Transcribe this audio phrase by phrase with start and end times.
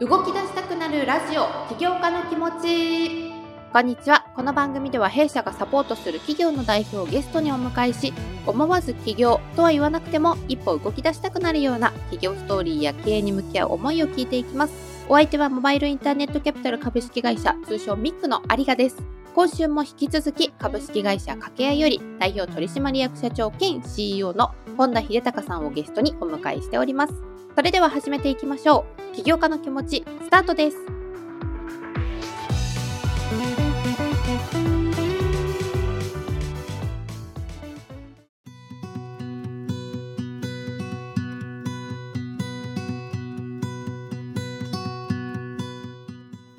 [0.00, 3.32] 動き出したくなるラジオ起業家の気持ち。
[3.72, 4.26] こんにちは。
[4.34, 8.12] この番組では弊社がサポートする企業の代表をゲストにお迎えし
[8.44, 14.74] 思わず起業とは言わなくても一歩動き出したくなるような企業ストーリーや経営に向き合う思いを聞いていきます。
[15.08, 18.96] お相手はモバイルインターネットキャピタル株式会社通称ミックの有賀です。
[19.32, 27.33] 今週も引き続き株式会社掛け合いより代表取締役社長兼 CEO の本田秀隆さんをゲストにお迎えしております。
[27.54, 29.14] それでは始めていきましょう。
[29.14, 31.03] 起業家の気持ちスタートです。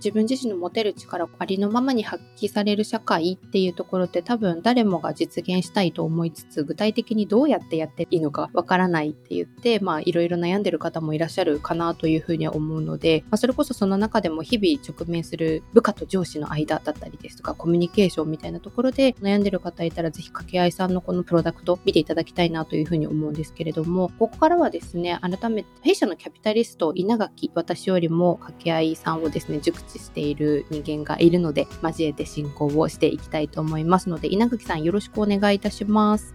[0.05, 36.33] 自分自身の持てる力をありのままに発揮される社会っていうところって多分誰もが実現したいと思いつつ具体的にどうやってやっていいのかわからないって言ってまあいろいろ悩んでる方もいらっしゃるかなというふうには思うので、まあ、それこそその中でも日々直面する部下と上司の間だったりですとかコミュニケーションみたいなところで悩んでる方いたらぜひ掛け合いさんのこのプロダクト見ていただきたいなというふうに思うんですけれどもここからはですね改めて弊社のキャピタリスト稲垣私よりも掛け合いさんをですね熟知している人間がいるので、交えて進行をしていきたいと思いますので、稲垣さんよろしくお願いいたします。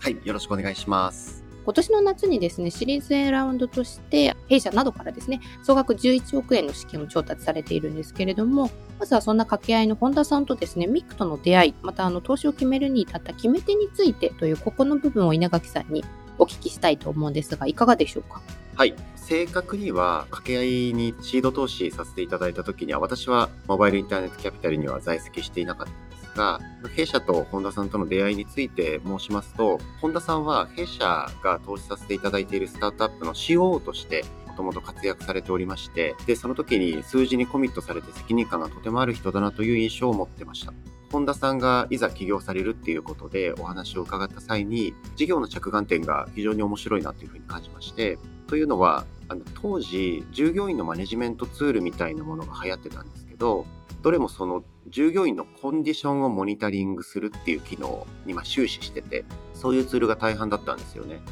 [0.00, 1.42] はい、よろしくお願いします。
[1.64, 8.68] 今年の夏にですね、シリーズ A ラウンドとして、弊社などからですね、総額11億円の資金を調達されているんですけれども、
[8.98, 16.04] まずはそんな掛け合いの本田さんとですね、ミックとの出会い、またあの投資を決めるに至った決め手についてという、ここの部分を稲垣さんに
[16.38, 18.42] お聞きしたいと思うんですが、いかがでしょうか？
[18.74, 18.94] はい。
[19.16, 26.60] 正確には、掛け合いにシード投資させていただいた時には、私はモバイルインターネットキャピタルには在籍していなかったんですが、
[26.96, 40.72] 弊社と本田さんとの出会いについて申しますと、本田さんは弊社が投資させていただいているスタートアップの COO としてもともと活躍されておりまして、で、その時に数字にコミットされて責任感がとてもある人だなという印象を持ってました。
[41.10, 48.18] 本田さんがいざ起業されるっていうことでお話を伺った際に、事業の着眼点が非常に面白いなというふうに感じまして、
[48.52, 53.64] というのは、あの当時、従業員のマネジメントツールみたいなものが流行ってたんですけど、
[54.02, 59.24] どれもその従業員のコンディションをモニタリングするっていう機能に終始してて、
[59.54, 61.22] そういうツールが大半だったんですよね。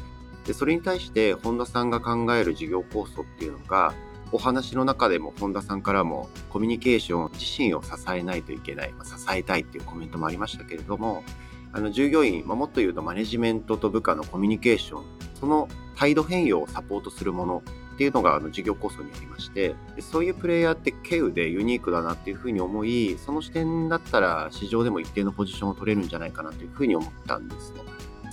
[0.47, 3.93] で、それに対して本田さんが考える事業構想っていうのが、
[4.31, 11.23] お話の中でも本田さんからもコミュニケーション自身を支えないといけない、支えたいっていうコメントもありましたけれども、
[11.71, 17.63] あの従業員、まあ、もっと言うとマネジメントと部下のコミュニケーション、その態度変容をサポートするもの
[17.93, 27.81] っていうのがあの事業構想にありましてで、そういうプレイヤーって稀有でユニークだなっていうふうに思い、その視点だったら市場でも一定のポジションを取れるんじゃないかなというふうに思ったんですね。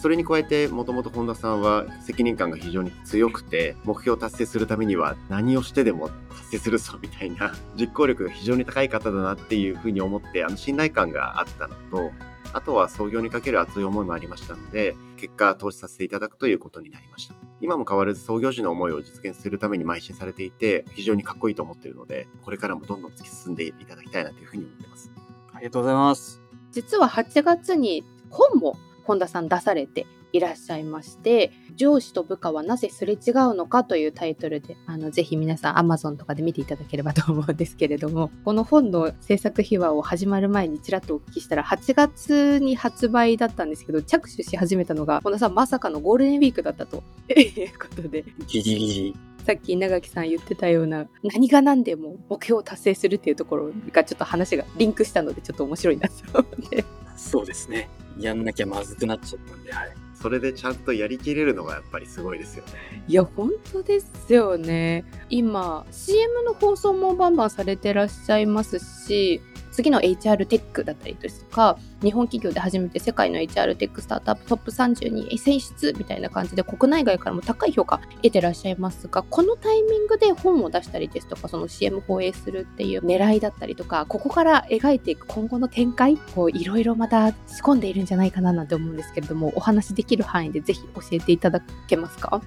[0.01, 12.13] それに加えて、もともと本田さんは責任感が非常に強くて、目標を達成するためには何をしてでも達成するぞみたいな、実行力が非常に高い方だなっていうふうに思って、あの信頼感があったのと、
[12.53, 17.35] あとは創業にかける熱い思いもありましたので、結果投資させていただくということになりました。
[17.61, 25.11] 今も変わらず創業時の思いを実現するために邁進されていて、非常にかっこいいと思っているので、これからもどんどん突き進んでいただきたいなというふうに思ってます。
[25.53, 26.43] ありがとうございます。
[26.71, 47.03] 実は8月に本も本田さん出されていらっしゃいまして上司と部下はなぜすれ違うのかというタイトルであのぜひ皆さん Amazon とかで見ていただければと思うんですけれども この本の制作秘話を始まる前にちらっとお聞きしたら8月に発売だったんですけど着手し始めたのが本田さんまさかのゴールデンウィークだったと。
[47.29, 48.25] いうことで。
[48.47, 49.17] ギリギリ。
[49.45, 56.85] さっき稲垣さん言ってたような何が何でも目標を達成するっていうところがちょっと話がリンクしたのでちょっと面白いなと思って。
[57.17, 57.89] そうですね。
[58.19, 62.73] やんなきゃまずくなっちゃったんではいそれでちゃんとやりきれるのがやっぱりすごいですよね。
[63.07, 65.05] いや、本当ですよね。
[65.31, 69.41] 今、CM の放送もバンバンされてらっしゃいますし、
[69.79, 92.43] 次の HR テックだったりですとか、日本企業で初めて世界の HR テックスタートアップトップ30に選出みたいな感じで国内外からも高い評価得てらっしゃいますが、このタイミングで本を出したりですとか、その CM 放映するっていう狙いだったりとか、ここから描いていく今後の展開、こういろいろまた仕込んでいるんじゃないかななんて思うんですけれども、お話できる範囲でぜひ教えていただけますか？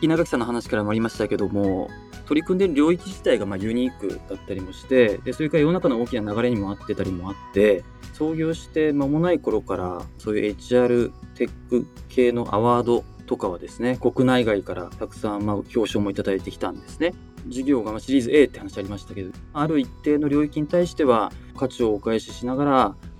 [0.00, 1.88] 稲垣さんの話からもありましたけども、
[2.26, 17.14] 取り組んでいる領域自体がまユニークだったりもして、でそれから世の中の大きな流れにも合ってたりもあって、創業して間もない頃から、そういう HR テック系のアワードとかはですね、国内外からたくさんま表彰もいただいてきたんですね。
[17.46, 22.70] 事業がシリーズ A って話ありましたけど、ある一定の領域に対しては価値をお返ししながら、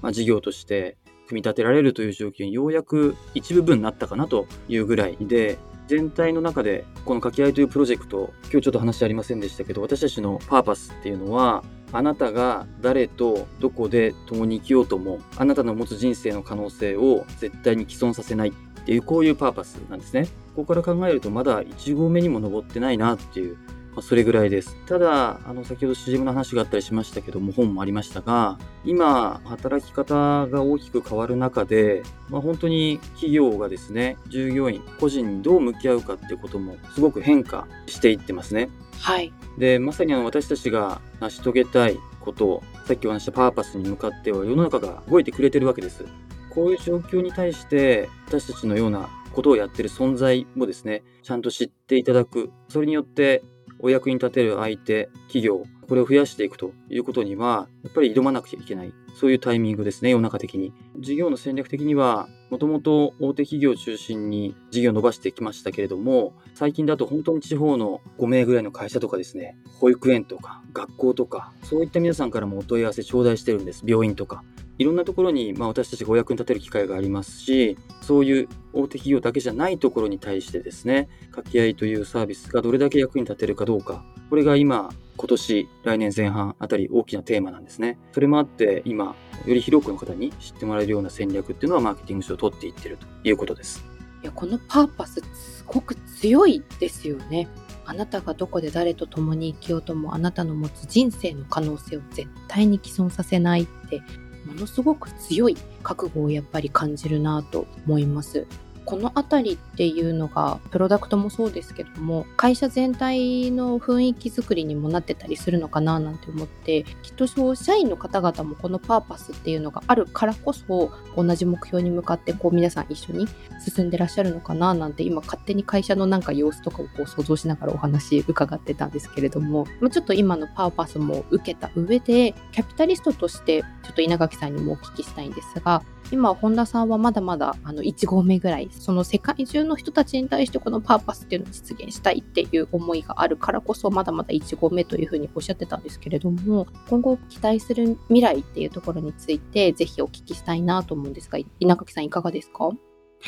[0.02, 0.96] まあ、事業として
[1.28, 18.52] 組み立てられるという状況にようやく一部分になったかなというぐらいで、全体の中でこの掛け合いというプロジェクト今日ちょっと話ありませんでしたけど私たちのパーパスっていうのはあなたが誰とどこで共に生きようともあなたの持つ人生の可能性を絶対に既存させないっ
[18.84, 20.26] ていうこういうパーパスなんですね。
[20.54, 23.56] ここから考えるとまだ1合目にも登ってないなっていう
[23.92, 24.76] まあ、それぐらいです。
[24.86, 38.70] ただ、あの、先ほど CM の話があったりしましたけども、本もありましたが、今、働き方が大きく変わる中で、まあ、本当に企業がですね、従業員、個人にどう向き合うかっていうこともすごく変化していってますね。
[39.00, 39.32] はい。
[39.58, 46.04] で、まさにあの、私たちが成し遂げたいことを、さっきお話したパーパスに向かっては世の中が動いてくれてるわけです。
[46.50, 52.50] こういう状況に対して、私たちのようなことをやってる存在もですね、ちゃんと知っていただく。
[52.68, 53.42] それによって
[53.78, 58.92] お役に立てる相手、企業、これを増やしていくということには、やっぱり挑まなくちゃいけない。
[59.14, 60.74] そういうタイミングですね、世の中的に。
[60.98, 73.82] 事業の戦略的には、もともと大手企業を中心に事業を伸ばしてきましたけれども、最近だと本当に地方の5名ぐらいの会社とかですね、保育園とか学校とか、そういった皆さんからもお問い合わせ頂戴してるんです。
[73.86, 74.44] 病院とか。
[74.78, 87.98] いろんなところに、まあ、私たちがお役に立てる機会がありますし、そういう大手企業だけじゃないところに対してですね、掛け合いというサービスがどれだけ役に立てるかどうか、これが今、今年、来年前半あたり大きなテーマなんですね。
[88.12, 93.84] それもあって、今、より広くの方に知ってもらえるような戦略っていうのはマーケティング書を取っていってるということです。
[94.22, 97.48] いや、このパーパス、すごく強いですよね。
[97.84, 104.02] あなたがどこで誰と共に生きようともあなたの持つ人生の可能性を絶対に既存させないって
[104.44, 108.46] ものすごく強い覚悟をやっぱり感じるなと思います。
[108.88, 123.28] この辺りっていうのがプロダクトもそうですけども会社全体の雰囲気作りにもなってたりするのかななんて思ってきっとそう社員の方々もこのパーパスっていうのがあるからこそ同じ目標に向かってこう皆さん一緒に
[123.62, 152.64] 進んでらっしゃるのかななんて今勝手に会社のなんか様子とかをこう想像しながらお話伺ってたんですけれどもちょっと今のパーパスも受けた上でキャピタリストとしてちょっと稲垣さんにもお聞きしたいんですが今、本田さんはまだまだあの1合目ぐらい、その世界中の人たちに対してこのパーパスっていうのを実現したいっていう思いがあるからこそ、まだまだ1合目というふうにおっしゃってたんですけれども、今後期待する未来っていうところについて、ぜひお聞きしたいなと思うんですが、稲垣さんいかがですか？
[152.64, 152.72] は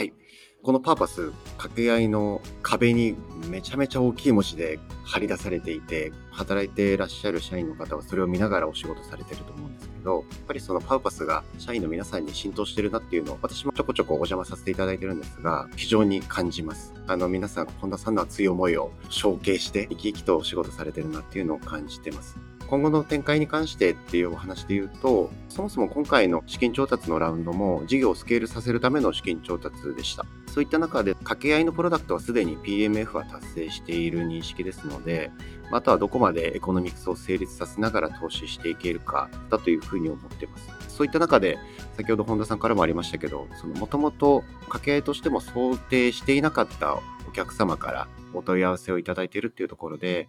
[0.02, 0.12] い。
[0.62, 3.16] このパーパス、掛け合いの壁に
[3.48, 16.92] めちゃめちゃ大きい文字で貼り出されていて、働いていらっしゃる社員の方はそれを見ながらお仕事されてると思うんですけど、やっぱりそのパウパスが社員の皆さんに浸透してるなっていうのを私もちょこちょこお邪魔させていただいてるんですが、非常に感じます。
[17.06, 22.38] あの皆さん、本田さんの熱い思いを承継して生き生きとお仕事されてるなっていうのを感じてます。
[22.70, 30.24] 今後の展開に関してっていうお話で言うと、そもそも今回の資金調達のラウンドも事業をスケールさせるための資金調達でした。
[30.46, 35.32] そういった中で掛け合いのプロダクトはすでに PMF は達成している認識ですので、
[35.72, 40.68] あとはどこまでエコノミクスを成立させながら投資していけるかだというふうに思っています。
[40.88, 41.58] そういった中で、
[41.96, 50.28] 先ほど本田さんからもありましたけど、そのもともと掛け合いとしても想定していなかったお客様からお問い合わせをいただいているっていうところで、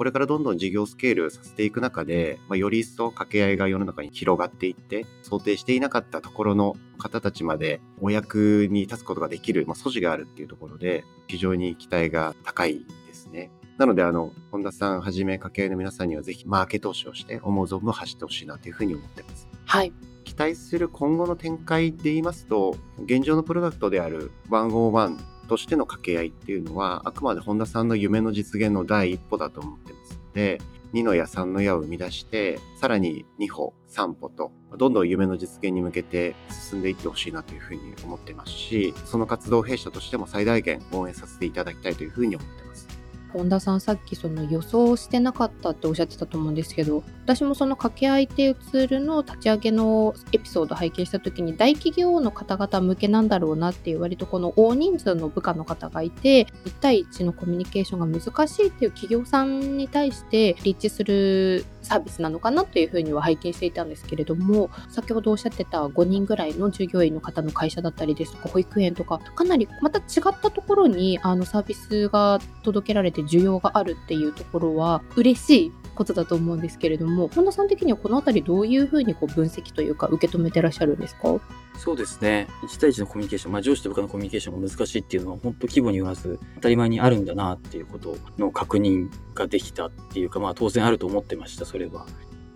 [0.00, 13.50] これからどんどん事業スケールさせていく中で、まあ、より一層掛け合いが世の中に広がっていって、想定していなかったところの方たちまでお役に立つことができる、まあ、素地があるっていうところで、非常に期待が高いですね。
[13.76, 19.48] なので、あの、本田さんはじめ掛け合いの皆さんにはぜひマーケ投資をして思う存分走ってほしいなというふうに思ってます。
[19.66, 19.92] はい。
[20.24, 25.18] 期待する今後の展開で言いますと、現状のプロダクトである101
[25.50, 30.60] としての掛け合いっていうのは、あくまで本田さんの夢の実現の第一歩だと思ってますので、
[30.92, 42.89] 2の矢3の矢を生み出して、さらに2歩、3歩と、どんどん夢の実現に向けて進んでいってほしいなというふうに思ってますし、その活動弊社としても最大限応援させていただきたいというふうに思ってます。
[43.32, 81.40] 本田さんさっきその予想してなかったっておっしゃってたと思うんですけど私もその掛け合いっていうツールの立ち上げのエピソードを拝見した時に大企業の方々向けなんだろうなっていう割とこの大人数の部下の方がいて1対1のコミュニケーションが難しいっていう企業さんに対して立地するサービスなのかなというふうには拝見していたんですけれども先ほどおっしゃってた5人ぐらいの従業員の方の会社だったりですとか保育園とかかなりまた違ったところにあのサービスが届けられて需要があるっていうところは嬉しいことだと思うんですけれども本田さん的にはこの辺りどういうふうにこう分析というか受け止めてらっしゃるんですか？
[81.80, 92.06] そうですね1対1のコミュニケーション、まあ、上司と部下のコミュニケーションが難しいっていうのは本当規模によらず当たり前にあるんだなっていうことの確認ができたっていうか、まあ、当然あると思ってましたそれは。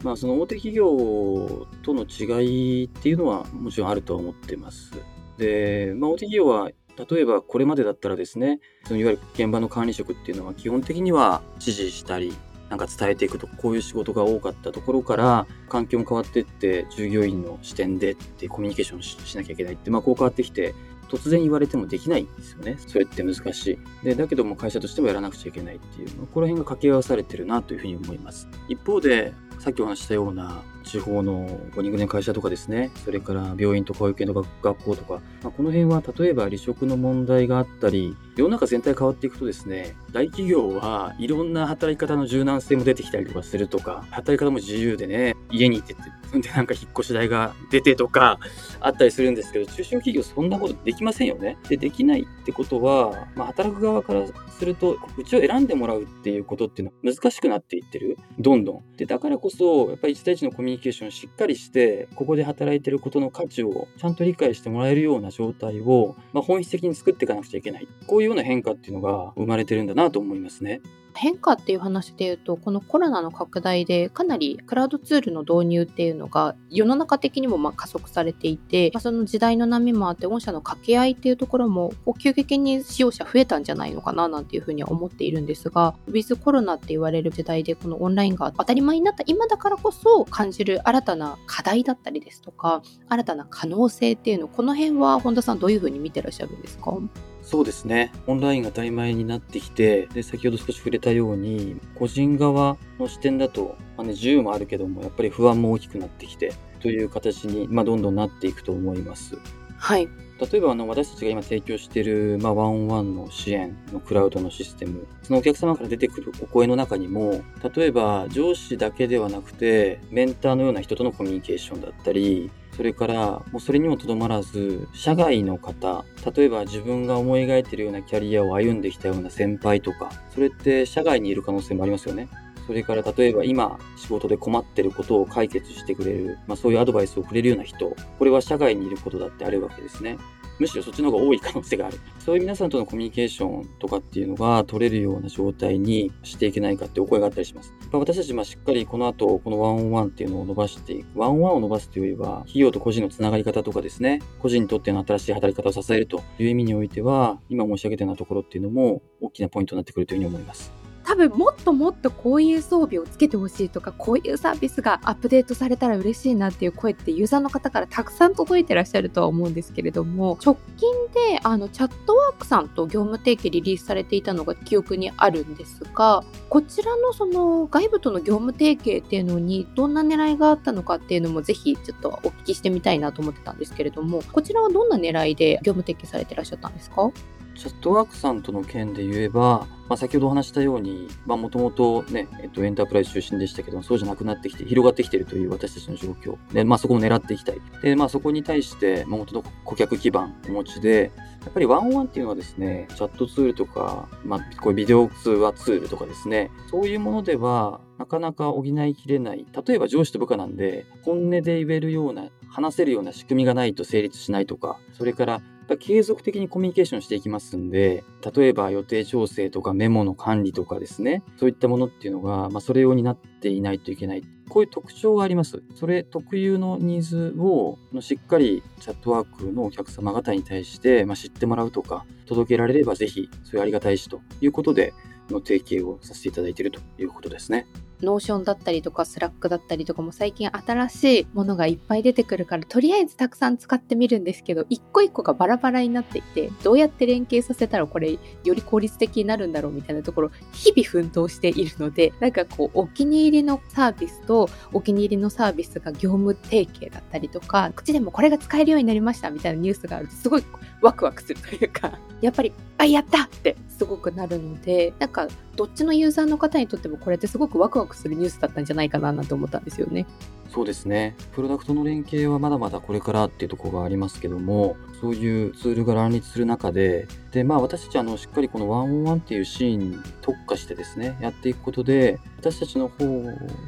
[0.02, 4.92] まあ、その大手企業との違いっていうのはもちろんあるとは思ってます。
[5.38, 6.70] で、まあ、大手企業は
[7.10, 12.34] 例えばこれまでだったらですね、そのいわゆる現場の管理職っていうのは基本的には指示したり、
[12.74, 20.74] なんか伝えていくとこういう仕事が多かったところから環境も変わっていって従業員の視点でってコミュニケーションしなきゃいけないってまあこう変わってきて
[21.08, 22.76] 突然言われてもできないんですよね。
[22.78, 23.66] それって難し
[24.02, 24.04] い。
[24.04, 28.48] で、だけども会社としてもやらなくちゃいけないっていう、この辺が掛け合わされてるなというふうに思います。
[28.68, 45.94] 一方で、さっきお話したような地方の5人組の会社とかですね、それから病院とか保育園とか学校とか、まあ、この辺は例えば離職の問題があったり、世の中全体変わっていくとですね、大企業はいろんな働き方の柔軟性も出てきたりとかするとか、働き方も自由でね、家に行って
[46.40, 48.38] でなんか引っ越し代が出てとか
[48.80, 51.56] あったりするんですけど、中小企業そんなことできませんよね。
[51.68, 58.16] で、できないってことは、まあ、働く側からすると、うちを選んでもらうっていうことっていうのは難しくなっていってる？
[58.38, 58.96] どんどん。
[58.96, 67.88] で、だからこそ、やっぱり1対1のコミュニケーションをしっかりして、ここで働いてることの価値をちゃんと理解してもらえるような状態を、まあ、本質的に作っていかなくちゃいけない。
[68.06, 70.80] こういうような変化っていうのが生まれてるんだなと思いますね。
[71.16, 96.96] 変化っていう話で言うとこのコロナの拡大でかなりクラウドツールの導入っていうのが世の中的にもま加速されていて、まあ、その時代の波もあって御社の掛け合いっていうところも急激に使用者増えたんじゃないのかななんていうふうには思っているんですがウィズコロナって言われる時代でこのオンラインが当たり前になった今だからこそ感じる新たな課題だったりですとか新たな可能性っていうのこの辺は本田さんどういうふうに見てらっしゃるんですか？
[97.42, 98.10] そうですね。
[98.26, 109.36] オンラインが当たり前になってきて、で、先ほど少し触れたように、個人側の視点だと、まあね、自由もあるけども、やっぱり不安も大きくなってきて、という形に、まあ、どんどんなっていくと思います。
[109.76, 110.08] はい。
[110.50, 117.42] 例えばあの私たちが今提供している、まあ、ワンオンワンの支援のクラウドのシステム、そのお客様から出てくるお声の中にも、
[117.74, 123.14] 例えば上司だけではなくて、メンターのような人とのコミュニケーションだったり、それから、
[123.52, 132.28] もうそれにもとどまらず、社外の方、例えば自分が思い描いているようなキャリアを歩んできたような先輩とか、それって社外にいる可能性もありますよね。
[132.66, 140.16] それから例えば今仕事で困ってることを解決してくれる、まあ、そういうアドバイスをくれるような人、これは社外にいることだってあるわけですね。
[140.58, 141.98] むしろそっちの方が多い可能性がある。
[142.20, 147.72] そういう皆さんとのコミュニケーションとかっていうのが取れるような状態にしていけないかってお声があったりします。
[147.90, 151.18] ま私たちもしっかりこの後、このワンオンワンっていうのを伸ばしていく。
[151.18, 160.83] ワンオンワンを伸ばすというよりは、企業と個人のつながり方とかですね、個人にとっての新しい働き方を支えるという意味においては、今申し上げたようなところっていうのも大きなポイントになってくるというふうに思います。
[161.14, 187.08] 多分もっともっとこういう装備をつけてほしいとかこういうサービスがアップデートされたら嬉しいなっていう声ってユーザーの方からたくさん届いてらっしゃるとは思うんですけれども直近であのチャットワークさんと業務提携リリースされていたのが記憶にあるんですがこちらのその外部との業務提携っていうのにどんな狙いがあったのかっていうのもぜひちょっとお聞きしてみたいなと思ってたんですけれどもこちらはどんな狙いで業務提携されてらっしゃったんですか？
[187.54, 196.36] チャットワークさんとの件で言えば、まあ、先ほどお話したように、まあ、もともとね、えっと、エンタープライズ中心でしたけどもそうじゃなくなってきて、広がってきているという私たちの状況。
[196.52, 197.60] で、まあ、そこを狙っていきたい。
[197.82, 201.12] で、まあ、そこに対して、まあ、元の顧客基盤お持ちで、
[201.44, 209.46] やっぱりワンオンワンっていうのはですね、チャットツールとか、まあ、こういうビデオ通話ツールとかですね、そういうものでは、なかなか補いきれない。
[209.66, 215.42] 例えば上司と部下なんで、本音で言えるような、話せるような仕組みがないと成立しないとか、それから
[215.78, 218.04] 継続的にコミュニケーションしていきますんで、
[218.34, 224.22] 例えば予定調整とかメモの管理とかですね、そういったものっていうのが、まあ、それ用になっていないといけない。
[224.48, 225.62] こういう特徴があります。
[225.74, 234.92] それ特有のニーズをしっかり Chatwork のお客様方に対して、まあ、知ってもらうとか、届けられればぜひ、そういうありがたいしということで、
[235.30, 237.66] の提携をさせていただいているということですね。
[238.04, 248.18] Notion だったりとか Slack だったりとかも最近新しいものがいっぱい出てくるからとりあえずたくさん使ってみるんですけど一個一個がバラバラになっていてどうやって連携させたらこれよ
[248.54, 260.44] り効率的になるんだろうみたいなところ日々奮闘しているのでなんかこうお気に入りのサービスとお気に入りのサービスが業務提携だったりとか口でもこれが使えるようになりましたみたいなニュースがあるとすごい
[260.80, 270.06] ワクワクするというかやっぱりあやったってすごくなるのでなんかどっちのユーザーの方にとってもこれってすごくワクワクするニュースだったんじゃないかななんて思ったんですよね。
[270.54, 271.16] そうですね。
[271.32, 283.04] プロダクトの連携はまだまだこれからっていうところがありますけども、そういうツールが乱立する中で、で、まあ私たちあの、しっかりこのワンオンワンっていうシーンに特化してですね、やっていくことで、私たちの方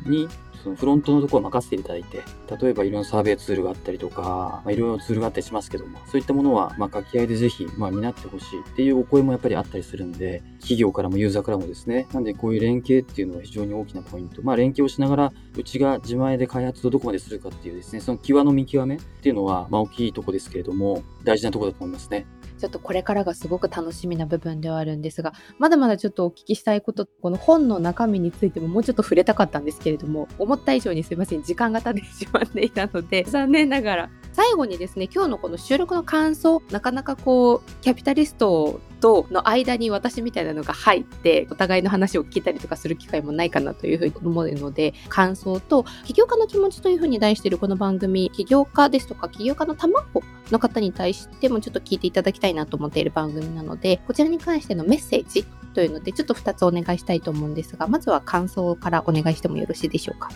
[0.06, 0.28] に
[0.66, 2.22] そのフロントのところを任せていただいて、
[2.60, 14.42] 例えばいろんなサーベイツールがあったりとか、まあ、いろいろツールがあったりしますけども、そういったものは、まあ、書き合いでぜひ、まあ、担ってほしいっていうお声もやっぱりあったりするんで、企業からもユーザーからもですね、なんでこういう連携っていうのは非常に大きなポイント。
[14.42, 22.26] まあ、連携をしながら、うちが自前で開発をどこまでするかっていうですね、その際の見極めっていうのは、まあ、大きいとこですけれども、大事なとこだと思いますね。
[22.58, 60.30] ちょっとこれからがすごく楽しみな部分ではあるんですが、まだまだちょっとお聞きしたいこと、この本の中身についてももうちょっと触れたかったんですけれども、思った以上にすいません、時間が経ってしまっていたので、残念ながら最後にですね、今日のこの収録の感想、なかなかこう、キャピタリストとの間に私みたいなのが入って、お互いの話を聞いたりとかする機会もないかなというふうに思うので、感想と、起業家の気持ちというふうに題しているこの番組、起業家ですとか、起業家の卵の方に対してもちょっと聞いていただきたいなと思っている番組なので、こちらに関してのメッセージというので、ちょっと2つお願いしたいと思うんですが、まずは感想からお願いしてもよろしいでしょうか？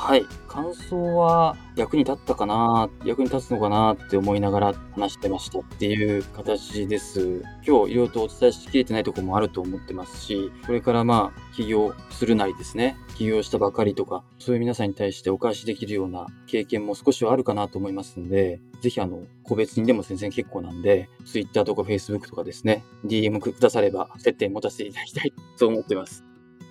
[0.00, 0.24] はい。
[0.46, 7.42] 感想は役に立ったかな、役に立つのかなって思いながら話してましたっていう形です。
[7.66, 26.24] 今日いろいろとお伝えしきれてないところもあると思ってますし、これからまあ起業するなりですね、起業したばかりとか、そういう皆さんに対してお返しできるような経験も少しはあるかなと思いますんで、ぜひあの、個別にでも全然結構なんで、Twitter とか Facebook とかですね、DM くだされば接点持たせていただきたいと思ってます。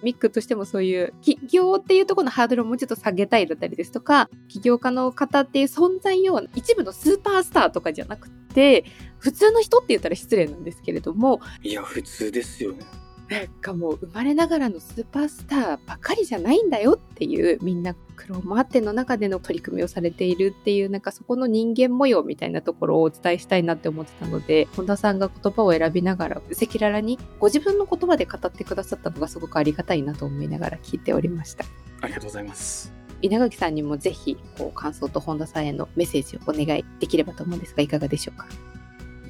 [0.03, 8.85] ミックとしてもそういう起業っていうところのハードルをもうちょっと下げたいだったりですとか、起業家の方っていう存在を一部のスーパースターとかじゃなくて、
[9.19, 11.41] 普通の人って言ったら失礼なんですけれども。
[11.63, 12.85] いや、普通ですよね。
[13.29, 31.65] なんかもう生まれながらのスーパースターばかりじゃないんだよっていうみんな苦労もあっての中での取り組みをされているっていうなんかそこの人間模様みたいなところをお伝えしたいなって思ってたので本田さんが言葉を選びながら赤裸々にご自分の言葉で語ってくださったのがすごくありがたいなと思いながら聞いておりました。
[32.00, 32.93] ありがとうございます。
[33.22, 38.48] 稲垣さんにもぜひこう感想と本田さんへのメッセージをお願いできればと思うんですがいかがでしょうか？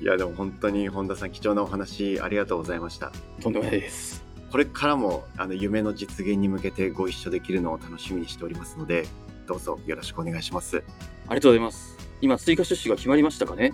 [0.02, 3.12] いやでも本当に本田さん貴重なお話ありがとうございました
[3.42, 9.06] とんでもないですこれからもあの夢の実現に向けてご一緒できるのを楽しみにしておりますので、
[9.46, 10.78] どうぞよろしくお願いします。
[11.28, 11.98] ありがとうございます。
[12.22, 13.74] 今、追加出資が決まりましたかね？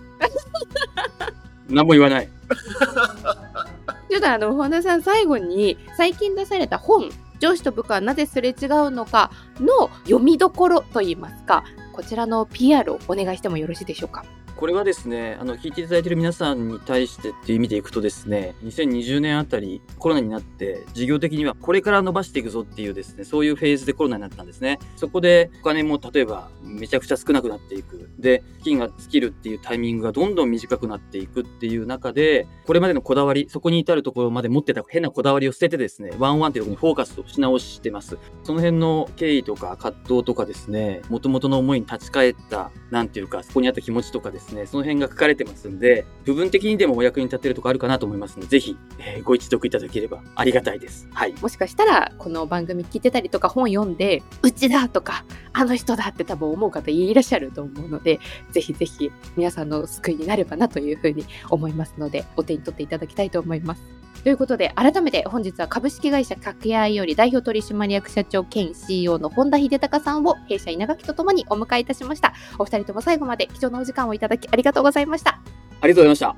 [1.70, 2.28] 何も言わない。
[4.10, 14.26] ちょっとあの、本田さん最後に最近出された本、上司と部下はなぜすれ違うのかの読みどころといいますか、こちらの PR をお願いしてもよろしいでしょうか？
[14.56, 24.80] これはですね、あの、聞いていただいている皆さんに対してっていう意味でいくとですね、2020年あたりコロナになって、事業的にはこれから伸ばしていくぞっていうですね、そういうフェーズでコロナになったんですね。
[24.96, 28.10] そこでお金も例えばめちゃくちゃ少なくなっていく。
[28.18, 38.18] で、金が尽きるっていうタイミングがどんどん短くなっていくっていう中で、これまでのこだわり、そこに至るところまで持ってた変なこだわりを捨ててですね、ワンワンっていうところにフォーカスをし直してます。
[38.44, 51.08] その辺の経緯とか葛藤とかですね、元々の思いに立ち返った、なんていうか、そこにあった気持ちとかです、ねその辺が書かれてますんで、部分的にでもお役に立てるとこあるかなと思いますので、ぜひ、えー、ご一読いただければありがたいです。
[51.14, 51.34] はい。
[51.42, 58.20] もしかしたら、この番組聞いてたりとか本読んで、うちだとか、あの人だって多分思う方いらっしゃると思うので、
[58.52, 64.03] ぜひぜひ皆さんの救いになればなというふうに思いますので、お手に取っていただきたいと思います。
[64.24, 72.34] ということで、改めて本日は株式会社掛け合いより代表取締役社長兼 CEO の本田秀隆さんを弊社稲垣とともにお迎えいたしました。
[72.58, 75.42] お二人とも最後まで貴重なお時間をいただきありがとうございました。
[75.82, 76.36] ありがとうございました。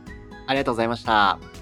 [0.47, 1.54] ありがとうございました。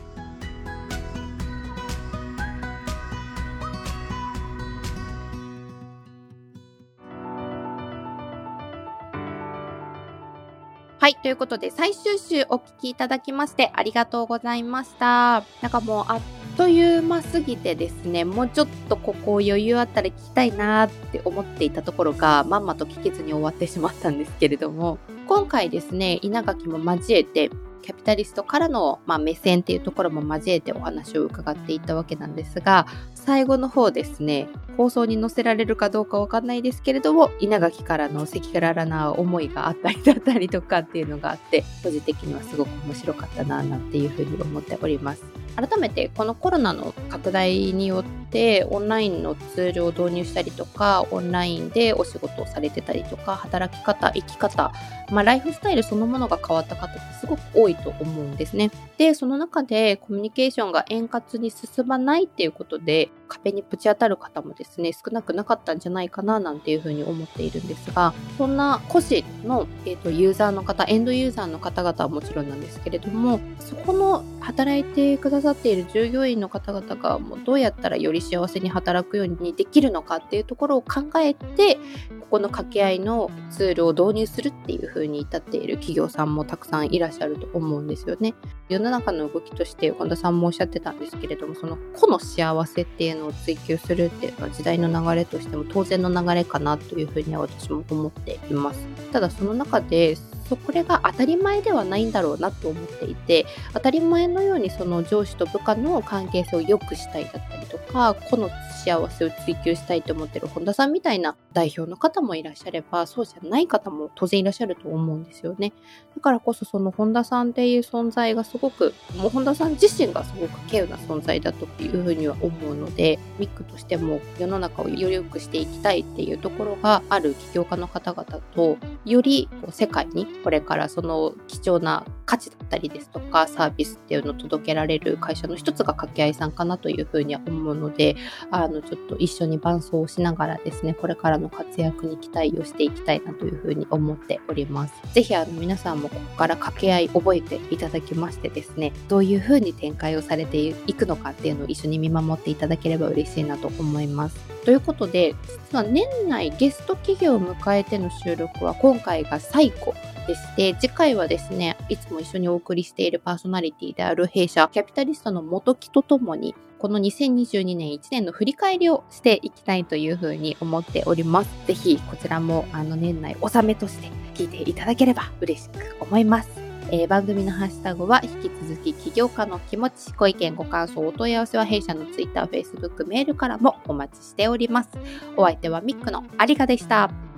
[11.04, 11.16] はい。
[11.16, 15.44] ということで、最終週お聴きいただきましてありがとうございました。
[15.62, 16.22] なんかもうあっ
[16.56, 27.52] という間すぎてですね、もうちょっとここ余裕あったら聞きたいなって思っていたところが、まんまと聞けずに終わってしまったんですけれども、今回ですね、稲垣も交えて、
[27.84, 45.24] キャピタリストからの、まあ、目線っていうところも交えてお話を伺っていったわけなんですが、最後の方ですね、放送に載せられるかどうかわかんないですけれども、稲垣からの赤裸々な思いがあったりだったりとかっていうのがあって、個人的にはすごく面白かったな、なんていうふうに思っております。
[45.56, 48.22] 改めてこのコロナの拡大によって
[48.69, 54.72] オンラインのツールを導入したりとかオンラインでお仕事をされてたりとか働き方生き方、
[55.12, 58.72] まあ、ライフスタイルそのものが変わった方ってすごく多いと思うんですね。
[58.98, 81.75] でその中でコミュニケーションが円滑に進まないっていうことで壁にぶち当たる方もですね少なくなかったんじゃないかななんていうふうに思っているんですがそんな個人の、えーと、ユーザーの方エンドユーザーの方々はもちろんなんですけれどもそこの働いてくださっている従業員の方々がもうどうやったらより幸せに働くようにできるのかっていうところを考えて
[82.21, 88.33] ここの掛け合いのツールを導入するっていう風に至っている企業さんもたくさんいらっしゃると思うんですよね。
[88.69, 98.79] 世の中の動きとして本田さんもおっしゃってたんですけれどもその個の幸せっていうのを追求するっていうのは時代の流れとしても当然の流れかなというふうには私も思っています。
[99.12, 100.17] ただその中で
[100.49, 108.51] そこれが当たり前ではないんだろうなと思っていて当たり前のようにその上司と部下の関係性を良くしたいだったりとか個の
[108.86, 115.73] 幸せを追求したいと思ってる本田さんみたいな代表の方もいらっしゃればそうじゃない方も当然いらっしゃると思うんですよね。
[116.15, 138.15] だからこそその本田さんっていう存在がすごくもう本田さん自身がすごく稀有な存在だというふうには思うのでミックとしても世の中をより良くしていきたいっていうところがある起業家の方々とより世界にこれからその貴重な価値だったりですとかサービスっていうのを届けられる会社の一つが掛け合いさんかなというふうには思うので
[138.52, 144.93] あのちょっと一緒に伴走をしながらですねこれからの活躍に期待をしていきたいなというふうに思っております。
[145.13, 154.53] 是非あの皆さんもここから掛け合い覚えていただきましてですねどういうふうに展開をされていくのかっていうのを一緒に見守っていただければ嬉しいなと思います。
[154.65, 155.36] ということで
[155.71, 159.93] 実は年内ゲスト企業を迎えての収録は今回が最後
[160.28, 171.49] でして次回はですねいつも一緒にお送りしているパーソナリティである弊社キャピタリストの元木とともにこの2022年1年の振り返りをしていきたいというふうに思っております。
[171.65, 176.62] ぜひこちらもあの年内納めとして聞いていただければ嬉しく思います。
[176.91, 184.89] えー、番組のハッシュタグは引き続き起業家の気持ち、ご意見、ご感想、お問い合わせは弊社の Twitter、Facebook、メールからもお待ちしております。
[185.38, 187.33] お相手はミックのありがでした。